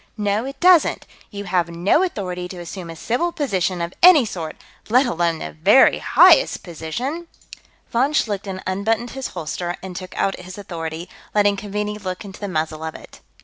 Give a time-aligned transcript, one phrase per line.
[0.17, 1.05] "No, it doesn't.
[1.29, 4.55] You have no authority to assume a civil position of any sort,
[4.89, 7.27] let alone the very highest position...."
[7.91, 12.47] Von Schlichten unbuttoned his holster and took out his authority, letting Keaveney look into the
[12.47, 13.21] muzzle of it.